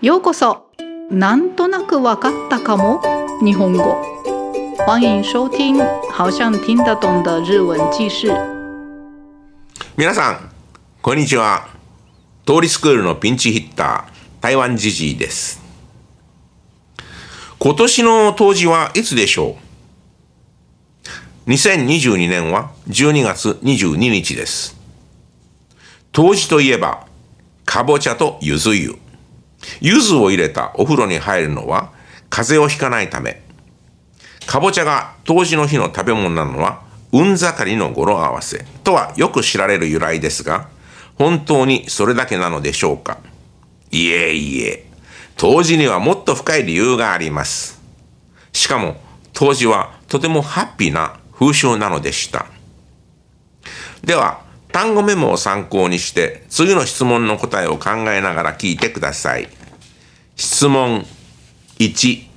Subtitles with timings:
[0.00, 0.70] ようこそ。
[1.10, 3.02] なんとなくわかったかも。
[3.42, 4.00] 日本語。
[4.86, 5.76] 欢迎收听
[6.12, 8.28] 好像听得懂的日文記事
[9.96, 10.52] 皆さん
[11.02, 11.66] こんにちは。
[12.46, 15.60] 通りスクールのピンチヒッター台湾ジジイです。
[17.58, 19.56] 今年の冬至はいつでしょ
[21.48, 24.76] う？2022年は12月22日です。
[26.12, 27.04] 冬至といえば
[27.64, 28.96] かぼちゃとゆず湯。
[29.80, 31.92] 柚子を入れたお風呂に入るのは
[32.30, 33.42] 風邪をひかないため。
[34.46, 40.68] かぼちゃが冬至の日の食べ物なのは、運盛りの語呂合わせとはよく知られる由来ですが、
[41.16, 43.18] 本当にそれだけなのでしょうか
[43.90, 44.86] いえいえ、
[45.36, 47.80] 冬至にはもっと深い理由があります。
[48.52, 48.96] しかも、
[49.34, 52.46] 冬至はとてもハッピーな風習なのでした。
[54.02, 54.42] では、
[54.78, 59.48] 単語メモを参考にして、次の質問の答えを考えながら聞いてください。
[60.36, 61.04] 質問
[61.80, 62.28] 1。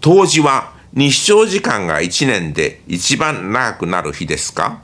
[0.00, 4.82] 冬至は日照時間が1年で一番長くなる日ですか？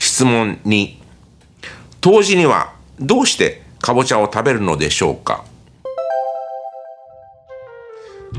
[0.00, 0.96] 質問2。
[2.00, 5.44] 冬至にはどうしてかぼちゃを食べるのでしょうか？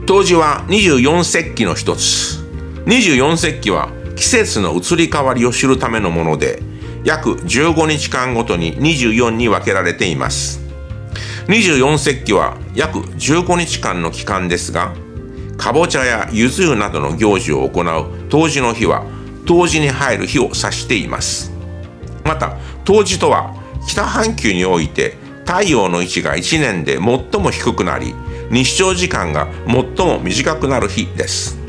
[0.06, 2.43] 冬至は24節気の一つ。
[2.86, 6.62] 24節気は季節の移り変わりを知るためのもので、
[7.06, 10.62] 約15日間ごとに24に分けられています。
[11.48, 14.94] 24節気は約15日間の期間ですが、
[15.58, 19.06] かぼちゃやゆず湯などの行事を行う冬至の日は、
[19.46, 21.54] 冬至に入る日を指しています。
[22.26, 23.54] また、冬至とは
[23.88, 28.14] 北半球において太陽の位置が1年で最も低くなり、
[28.52, 31.63] 日照時間が最も短くなる日です。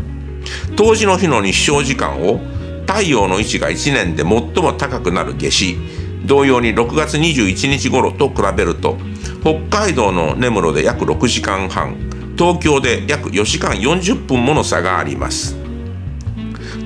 [0.77, 2.41] 冬至の日の日照時間を
[2.87, 5.77] 太陽の位置が1年で最も高くなる夏至。
[6.25, 8.97] 同様に6月21日頃と比べると
[9.43, 11.97] 北海道の根室で約6時間半
[12.37, 15.57] 東京で約4時間40分もの差があります。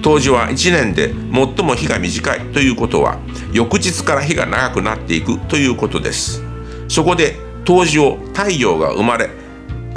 [0.03, 3.19] 冬至は1年で最も日が短いということは
[3.53, 6.43] 翌日から日が長くなっていくということです。
[6.89, 9.31] そこで冬至を太陽が生まれ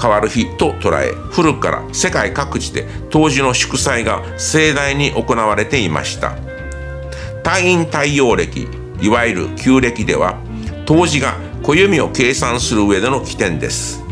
[0.02, 6.36] 変わる日と捉え古くから世界各地で冬至の祝祭が盛大に行われていました。
[7.44, 8.68] 退院太陽暦
[9.02, 10.40] いわゆる旧暦では
[10.86, 14.04] 冬至が暦を計算する上での起点です。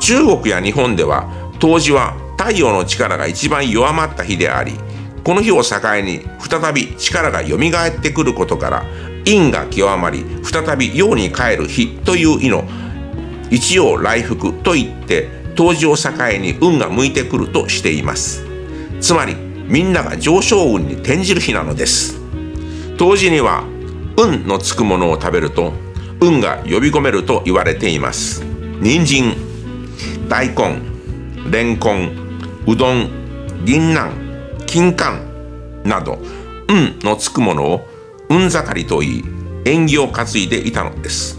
[0.00, 1.28] 中国や日本では
[1.60, 4.72] 冬至は太陽の力が一番弱まった日であり
[5.24, 8.84] この日を境に再び力が蘇ってくることから
[9.26, 12.64] 陰が極まり再び陽に帰る日という意の
[13.50, 18.44] 一応来福といって冬至を境に運が向いてくるとしています。
[19.00, 19.34] つまり
[19.68, 22.20] みんなが上昇運に転じる日なのです。
[22.96, 23.64] 冬至には
[24.16, 25.72] 運のつくものを食べると
[26.20, 28.44] 運が呼び込めると言われています。
[28.80, 29.36] 人参
[30.28, 30.80] 大根
[31.50, 34.12] レンコンうどん銀杏
[34.66, 36.18] 金柑など
[36.68, 37.88] 運のつくものを
[38.28, 39.24] 運盛りといい
[39.64, 41.37] 縁起を担いでいたのです。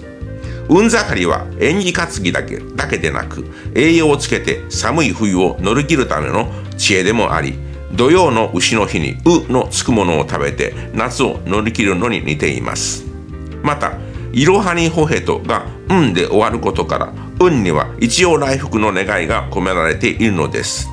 [0.69, 7.55] 運盛りは縁起担ぎだけだけでなく栄養をつけて寒い冬を乗り切るための知恵でもあり
[7.91, 13.03] 土曜の牛の日に「う」のつくものを食べて夏を乗り切るのに似ています。
[13.63, 13.93] また
[14.31, 20.87] 「いろはにほへと」が「運」で終わることから「運」には一応来福の願いが込められているのです。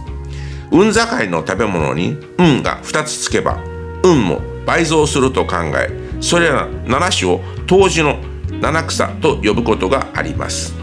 [0.72, 3.58] 運盛りの食べ物に「運」が2つつけば
[4.02, 8.16] 運も倍増すると考えそれら7種を当時の
[8.50, 10.74] 七草と呼ぶことがあります。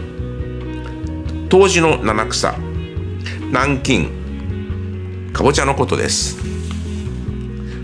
[1.48, 2.56] 当時の七草
[3.46, 4.08] 南京
[5.32, 6.38] かぼちゃのことです。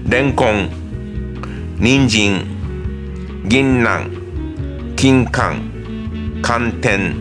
[0.06, 0.70] レンコン
[1.78, 2.46] 人参
[3.46, 4.10] 銀杏
[4.96, 7.14] 金柑寒天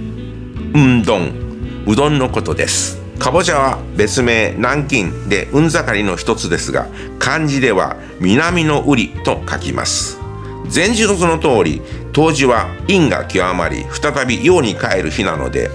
[0.74, 3.00] うんどんうどんのことです。
[3.20, 6.88] かぼちゃは別名南京で運盛りの一つですが
[7.20, 10.19] 漢字では南の瓜と書きます。
[10.74, 11.82] 前日のその通り
[12.14, 15.70] 冬至は陰が極まり再び陽に帰る日なので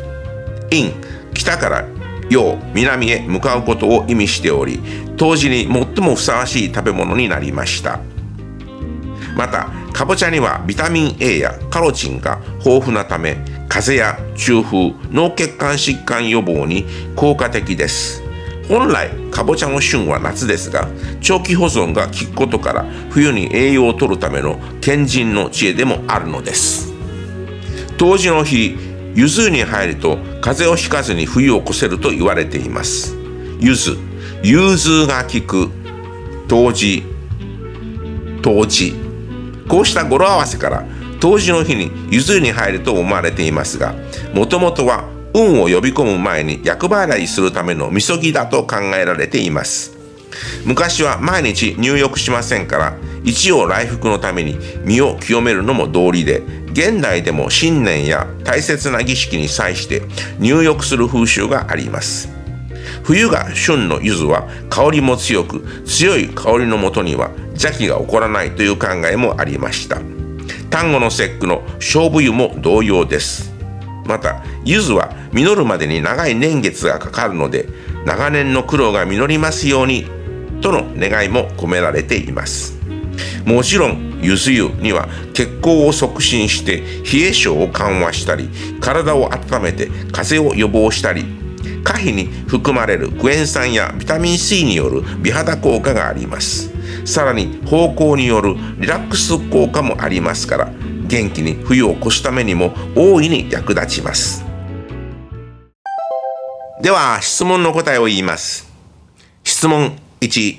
[0.71, 0.93] 陰
[1.35, 1.89] 北から
[2.31, 4.81] 陽南へ向かうことを意味しており
[5.17, 8.01] 冬至に最もふさわしい食べ物になりました。
[9.37, 13.37] またかぼちゃにはビタミン A やカロチンが豊富なため
[13.69, 16.85] 風邪や中風脳血管疾患予防に
[17.17, 18.24] 効果的です。
[18.69, 20.89] 本来かぼちゃの旬は夏ですが
[21.21, 26.93] 長期保存が効くことから冬に栄養を取るための賢人の知恵でもあるのです。
[27.99, 28.77] 冬至の日
[29.15, 33.15] 柚子に入ると風邪をひかずに冬を越せると言われています。
[33.61, 33.97] 柚子
[34.43, 35.71] 融通が効く
[36.49, 37.03] 冬至
[38.43, 38.95] 冬至。
[39.69, 40.85] こうした語呂合わせから
[41.21, 43.95] 冬至の日にゆずに入ると思われていますが
[44.35, 49.93] もともとは運を呼び込む前に厄払いするためのみそぎだと考えられています。
[50.65, 56.43] 昔は毎日入浴しませんから一応来福のために身を清めるのも道理で
[56.73, 60.03] 現代でも新年や大切な儀式に際して
[60.39, 62.29] 入浴する風習があります。
[63.03, 69.97] 冬が旬の柚子は香りも強く強い香りのもとには邪気が起こらないという考えもありました。
[70.71, 73.54] 端午の節句の勝負湯も同様です。
[74.05, 77.69] また柚子は実るまでに長い年月がかかるので
[78.05, 80.07] 長年の苦労が実りますように
[80.61, 82.79] との願いも込められています。
[83.45, 88.49] もちろんゆず湯には血行を促進して冷え性を緩和したり
[88.81, 91.25] 体を温めて風邪を予防したり
[91.85, 96.73] 可否に含まれるクエン酸やビタミン C による美肌効果があります。
[97.05, 100.73] さらに方向によるリラックス効果もありますから
[101.15, 104.45] 元気に冬を越すためにも大いに役立ちます。
[106.83, 108.69] では質問の答えを言います。
[109.45, 110.59] 質問1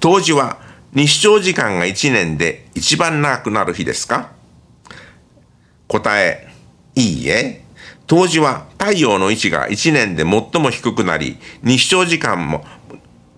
[0.00, 0.56] 当時は
[0.94, 4.32] 日照時間が1年で一番長くなる日ですか？
[5.86, 6.48] 答え。
[6.94, 7.62] いいえ。
[8.06, 12.64] 当時は太陽の位置が1年で最も低くなり日照時間も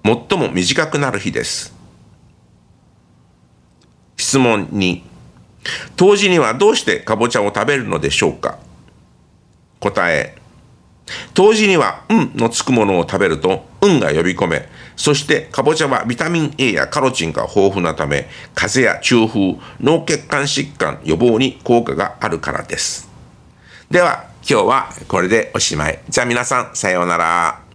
[0.04, 1.74] 最も短くなる日です。
[4.16, 5.07] 質問2
[5.96, 8.58] 冬至にはどうしてかぼちゃを食べるのでしょうか？
[9.80, 10.36] 答え
[11.34, 23.08] 冬至には運のつくものを食べると運が呼び込め、そしてかぼちゃはビタミン A やカロチンが豊富なため、風邪や中風、脳血管疾患予防に効果があるからです。
[23.90, 25.98] では今日はこれでおしまい。
[26.08, 27.67] じゃあ皆さんさようなら。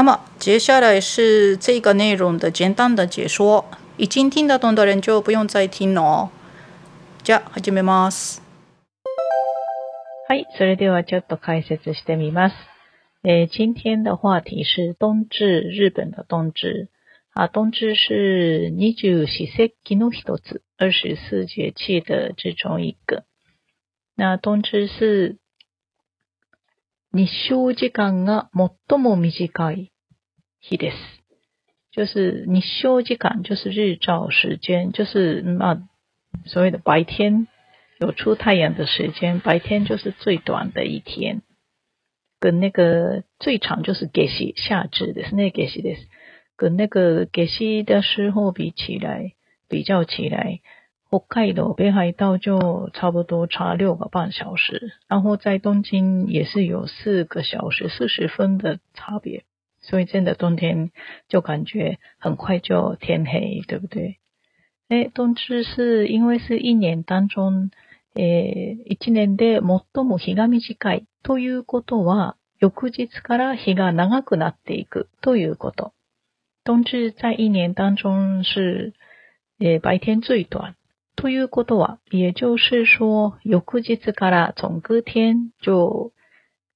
[0.00, 3.66] 那么接下来是这个内容的简单的解说。
[3.98, 6.30] 已经听得懂的人就不用再听了哦。
[7.22, 8.40] じゃあ始めます。
[10.26, 12.54] はい、それではちょっと解説してみます。
[13.24, 16.88] え今天的话题是冬至，日本的冬至。
[17.34, 23.24] 啊，冬至是二十四節気の一つ，二十四节气的之中一个。
[24.16, 25.36] 那冬至是
[27.12, 29.90] 日照時間が最も短い
[30.60, 30.94] 日です。
[31.92, 35.82] 就是你休息感，就是日照时间，就是那
[36.46, 37.48] 所谓的白天
[37.98, 41.42] 有出太阳的时间，白天就是最短的一天，
[42.38, 45.96] 跟那个最长就是夏西夏至的是那夏西的，
[46.56, 49.32] 跟那个夏西的时候比起来，
[49.68, 50.60] 比较起来，
[51.09, 59.43] 北海道北海道就差不多差六个半小时，然后在东京也是有四个小时四十分的差别。
[59.81, 60.89] 所以真的冬天
[61.29, 64.17] 就感觉很快就天黑，对不对？
[64.89, 67.69] え、冬至是因为是一年当中、
[68.15, 75.93] えー、一年で最も日が短いということは、翌日から日が長くなっていくということ。
[76.63, 78.93] 冬至在一年当中是、
[79.59, 80.75] えー、白天最短。
[81.19, 86.11] ということは、也就是说、翌日から从隔天就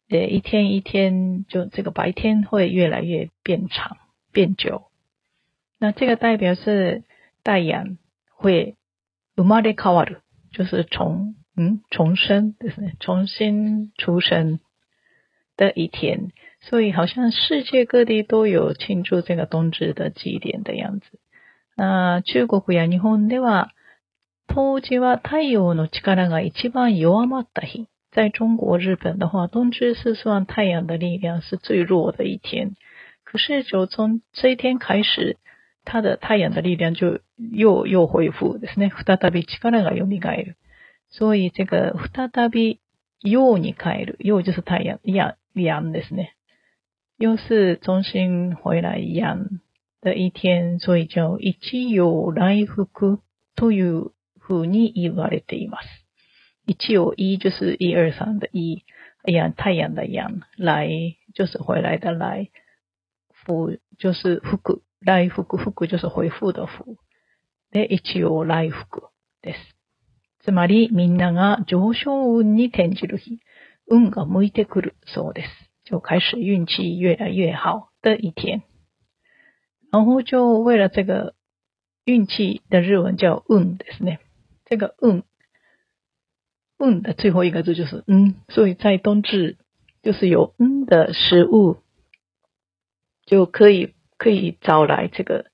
[0.09, 3.97] 呃，一天一天，就这个白天会越来越变长、
[4.31, 4.83] 变久。
[5.77, 7.03] 那这个代表是
[7.43, 7.97] 太阳
[8.31, 8.75] 会
[9.35, 10.21] 生まれ変わる，
[10.51, 14.59] 就是重嗯重生，就是重新出生
[15.55, 16.31] 的一天。
[16.61, 21.19] 所以好像世界各地都有庆祝这个冬至的祭典的样子。
[21.75, 23.69] 那中国や日本では、
[24.46, 27.86] 冬至は太陽の力が一番弱まった日。
[28.12, 32.76] 在中国、日本的话，冬至是算太阳的力量是最弱的一天。
[33.24, 35.36] 可是，就从这一天开始，
[35.84, 38.90] 它的太阳的力量就又又恢复ですね。
[39.04, 40.54] 再び力が蘇る。
[41.10, 42.78] 所以，这个再び
[43.22, 44.16] 陽に帰る。
[44.20, 46.34] 陽就是太阳，阳阳ですね。
[47.16, 49.60] 又是重新回来阳
[50.00, 53.18] 的一天，所以叫一陽来復
[53.56, 54.12] という
[54.46, 55.86] ふうに言われています。
[56.66, 58.84] 一有一就是一二三的一，
[59.24, 60.88] 阳太阳的阳，来
[61.34, 62.50] 就是回来的来，
[63.32, 66.98] 复就是复古，来复古复古就是回复的复。
[67.72, 69.08] で、一応来復
[69.42, 69.58] です。
[70.44, 73.40] つまり、みんなが上昇運に転じる日、
[73.88, 75.48] 運が向いてくるそうです。
[75.90, 78.62] 就开始运气越来越好的一天。
[79.90, 81.34] 然后就为了这个
[82.04, 84.18] 运气的日文叫運ですね。
[84.73, 85.23] 这个運
[86.77, 89.57] 嗯的最后一个字就是嗯，所以在冬至
[90.01, 91.77] 就是有嗯的食物
[93.25, 95.45] 就可以可以招来这个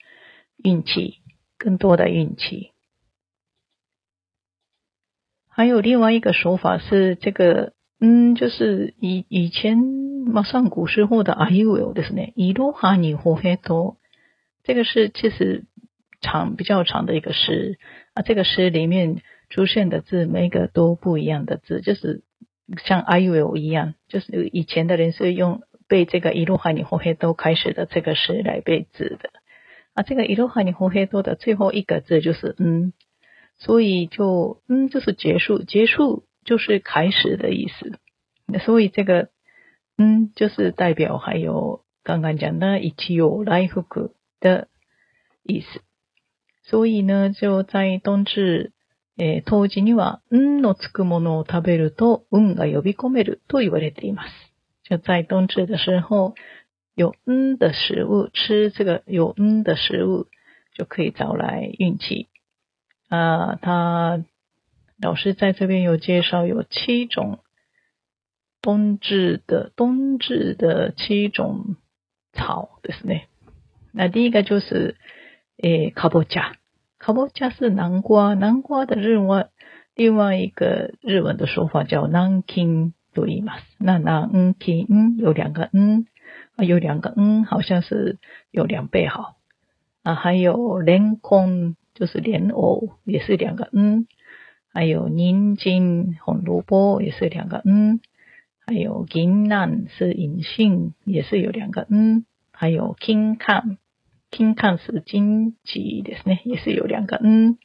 [0.58, 1.16] 运气，
[1.58, 2.72] 更多的运气。
[5.50, 12.34] 还有另外一个说法是，这个嗯，就是以以前马上古时候的あいうえおですね。
[12.36, 13.98] いろはにほへと，
[14.64, 15.66] 这个是其实
[16.22, 17.80] 长比较长的一个诗
[18.14, 18.22] 啊。
[18.22, 22.24] 这个诗里面出现的字，每个都不一样的字，就是
[22.84, 29.30] 像あいうえお一样，就是以前的人是用背这个いろはにほへと开始的这个诗来背字的
[29.94, 30.04] 啊。
[30.04, 32.94] 这个いろはにほへと的最后一个字就是嗯。
[33.58, 37.98] 所以就嗯，就是结束，结束就是开始的意思。
[38.60, 39.30] 所以这个
[39.98, 43.86] 嗯，就是代表还有刚刚讲的一起有来福
[44.42, 44.68] 的
[45.42, 45.80] 意思。
[46.71, 48.71] 所以呢，就在冬至
[49.19, 54.31] え当時には、んのつくものを食べると、運が呼び込めると言われています。
[54.89, 56.35] 就在冬至的时候，
[56.95, 60.29] 有嗯的食物吃，这个有嗯的食物
[60.75, 62.29] 就可以招来运气。
[63.09, 64.25] 啊，他
[65.03, 67.41] 老师在这边有介绍有七种
[68.63, 71.77] 冬至的冬至的七种
[72.33, 73.27] 草ですね。
[73.93, 74.97] 那第一个就是
[75.61, 76.57] 诶，卡波加，
[77.00, 79.50] 卡波加是南瓜，南瓜的日文
[79.96, 83.62] 另外一个日文的说法叫南 king と言います。
[83.80, 86.06] 那南 king 有两个嗯，
[86.58, 88.18] 有两个嗯，好像是
[88.52, 89.36] 有两倍好
[90.04, 91.76] 啊，还有莲空。
[91.98, 94.06] 就是莲藕也是两个嗯，
[94.74, 98.02] 还有宁金红萝卜也是两个嗯，
[98.68, 103.78] 还有银兰是银杏也是有两个嗯，还有 king can
[104.31, 107.59] king can 是金桔的呢，也是有两个嗯，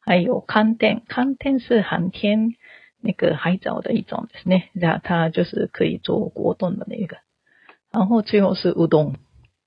[0.00, 2.54] 还有 canten canten 是寒天
[3.00, 7.16] 那个海藻的一种的呢，然后它就是可以做果冻的那个，
[7.92, 9.14] 然后最后是乌冬。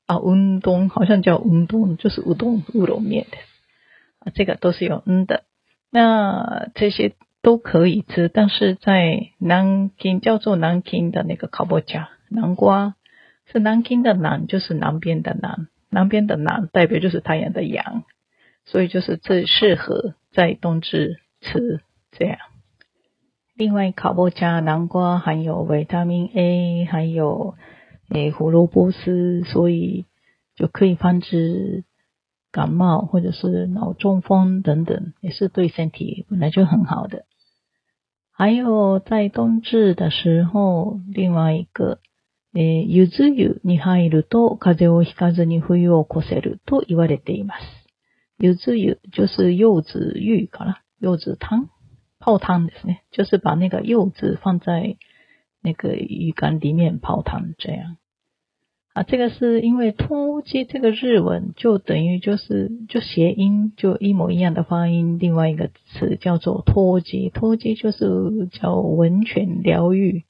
[0.07, 3.37] 啊乌冬好像叫乌冬，就是乌冬乌龙面的。
[4.19, 5.45] 啊，这个都是有嗯的，
[5.89, 12.95] 那这些都可以吃，但是在南京叫做南京的那个烤波加南瓜
[13.49, 18.03] 是南京的南，就是南边的南，南边的南代表就是太阳的阳，
[18.65, 21.81] 所以就是最适合在冬至吃
[22.11, 22.39] 这样。
[23.53, 27.53] 另外，烤波加南瓜含有维他命 A，还有
[28.09, 30.05] 诶胡萝卜丝，所以
[30.55, 31.83] 就可以防止。
[32.53, 37.23] 感冒或者是脑中风等等，也是对身体本来就很好的。
[38.33, 41.99] 还有在冬至的时候，另外一个，
[42.53, 47.63] え、柚子湯に入ると風邪をひかずに冬を越せると言われています。
[48.39, 51.69] 柚子湯就是柚子浴かな，柚子汤，
[52.19, 54.97] 泡汤ですね，就是把那个柚子放在
[55.61, 57.97] 那个浴缸里面泡汤这样。
[58.93, 70.25] 啊，这个是因为脱机这个日文就等于就是就谐音就一模一样的发音，另外一个词叫做脱机，脱机就是叫温泉疗愈，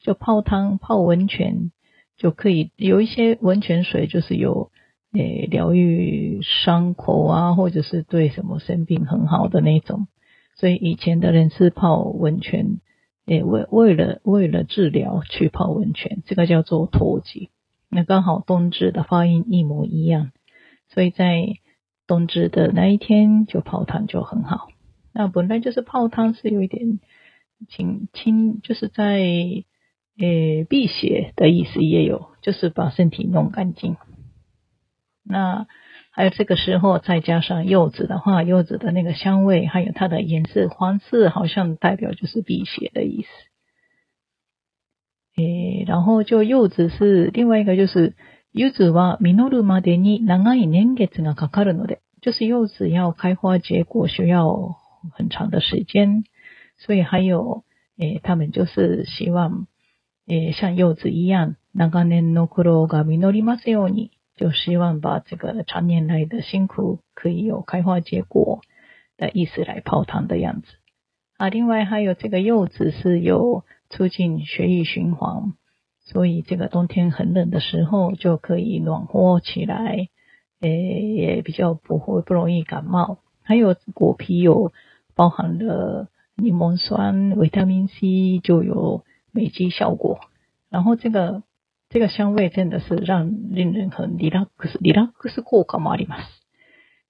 [0.00, 1.70] 就泡汤泡温泉
[2.16, 4.70] 就可以有一些温泉水就是有
[5.12, 10.06] 诶疗愈伤口啊，或者是对什么生病很好的那种，
[10.56, 12.80] 所以以前的人是泡温泉，
[13.26, 17.50] 诶为为了为了治疗去泡温泉，这个叫做脱机。
[17.88, 20.32] 那刚好冬至的发音一模一样，
[20.88, 21.46] 所以在
[22.06, 24.68] 冬至的那一天就泡汤就很好。
[25.12, 27.00] 那本来就是泡汤是有一点
[27.68, 29.18] 清清，就是在
[30.17, 33.97] 呃辟邪的意思也有，就是把身体弄干净。
[35.23, 35.67] 那
[36.11, 43.29] 还有这个时候再加上柚子的话，柚子的那个香味，还有它的颜色黄色，好像代表就是辟邪的意思。
[45.37, 48.15] 诶，然后就柚子是另外一个，就是
[48.51, 54.75] 柚子は実るまでに長い年月がかかるので，就是柚子要开花结果需要
[55.13, 56.25] 很长的时间，
[56.77, 57.63] 所以还有
[57.97, 59.67] 诶，他们就是希望
[60.27, 68.61] 诶像柚子一样，長年の苦労が実りますように，就希望把这个长年来的辛苦可以有开花结果
[69.17, 70.67] 的意思来泡汤的样子
[71.37, 71.49] 啊。
[71.49, 73.63] 另外还有这个柚子是有。
[73.93, 75.51] 促进血液循环，
[75.99, 80.07] 所以这个冬天很冷的时候就可以暖和起来，
[80.61, 83.17] 诶，也比较不会不容易感冒。
[83.43, 84.71] 还有果皮有
[85.13, 89.03] 包含了柠檬酸、维他命 C，就有
[89.36, 90.20] 美肌效果。
[90.70, 91.42] 然后这个
[91.90, 94.48] 这个香味真的是让令人很 relax
[94.80, 96.24] relax 効果もあります，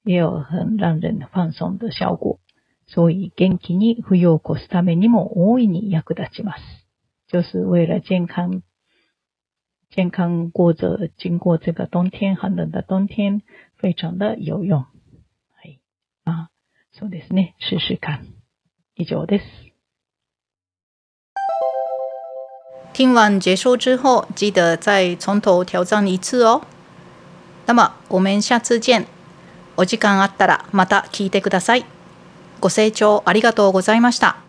[0.02, 2.40] 也有很让人放松的效果。
[2.88, 6.60] 所以元気に冬を越すためにも大いに役立ちます。
[7.28, 8.62] 就是为了健康、
[9.90, 13.42] 健康过着经过这个冬天寒冷的冬天，
[13.76, 14.80] 非常的有用。
[14.82, 14.86] は
[15.64, 15.80] い。
[16.24, 16.48] あ、
[16.92, 17.54] そうですね。
[17.58, 18.26] 试试看。
[18.94, 19.44] 以上です。
[22.96, 26.62] 听完结束之后，记得再从头挑战一次哦。
[27.66, 29.04] 那么我们下次见。
[29.76, 31.84] お時間あったらまた聞いてください。
[32.58, 34.45] ご清聴ありがとうございました。